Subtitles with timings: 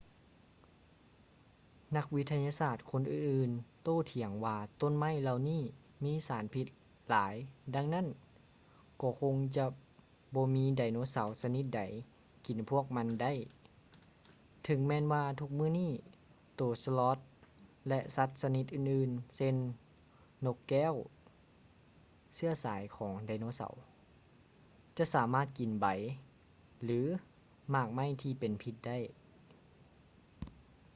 [1.97, 5.61] ນັກວິທະຍາສາດຄົນອື່ນໆໂຕ້ຖຽງວ່າຕົ້ນໄມ້ເຫຼົ່ານີ້
[6.03, 6.67] ມີສານພິດ
[7.09, 7.35] ຫຼາຍ
[7.75, 8.07] ດັ່ງນັ້ນ
[9.01, 9.65] ກໍຄົງຈະ
[10.35, 11.81] ບໍ່ມີໄດໂນເສົາຊະນິດໃດ
[12.45, 13.33] ກິນພວກມັນໄດ້
[14.63, 15.91] ເຖິງແມ່ນວ່າທຸກມື້ນີ້
[16.55, 17.29] ໂຕສະລັອດ sloth
[17.89, 19.55] ແລະ ສັດຊະນິດອື່ນໆເຊັ່ນ:
[20.45, 20.95] ນົກແກ້ວ
[22.35, 23.73] ເຊື້ອສາຍຂອງໄດໂນເສົາ
[24.97, 25.85] ຈະສາມາດກິນໃບ
[26.83, 26.99] ຫຼື
[27.73, 28.99] ໝາກໄມ້ທີ່ເປັນພິດໄດ້